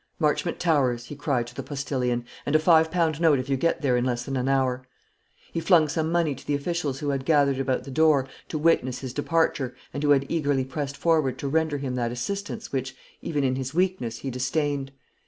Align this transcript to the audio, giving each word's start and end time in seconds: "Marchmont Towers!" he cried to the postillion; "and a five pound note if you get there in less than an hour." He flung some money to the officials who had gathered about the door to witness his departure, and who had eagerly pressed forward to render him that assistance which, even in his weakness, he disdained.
"Marchmont 0.17 0.59
Towers!" 0.59 1.05
he 1.05 1.15
cried 1.15 1.45
to 1.45 1.53
the 1.53 1.61
postillion; 1.61 2.25
"and 2.43 2.55
a 2.55 2.57
five 2.57 2.89
pound 2.89 3.21
note 3.21 3.37
if 3.37 3.49
you 3.49 3.55
get 3.55 3.83
there 3.83 3.95
in 3.95 4.03
less 4.03 4.25
than 4.25 4.35
an 4.35 4.49
hour." 4.49 4.83
He 5.53 5.59
flung 5.59 5.87
some 5.87 6.11
money 6.11 6.33
to 6.33 6.47
the 6.47 6.55
officials 6.55 6.97
who 6.97 7.09
had 7.09 7.23
gathered 7.23 7.59
about 7.59 7.83
the 7.83 7.91
door 7.91 8.27
to 8.49 8.57
witness 8.57 9.01
his 9.01 9.13
departure, 9.13 9.75
and 9.93 10.01
who 10.01 10.09
had 10.09 10.25
eagerly 10.27 10.65
pressed 10.65 10.97
forward 10.97 11.37
to 11.37 11.47
render 11.47 11.77
him 11.77 11.93
that 11.97 12.11
assistance 12.11 12.71
which, 12.71 12.95
even 13.21 13.43
in 13.43 13.55
his 13.57 13.75
weakness, 13.75 14.17
he 14.17 14.31
disdained. 14.31 14.91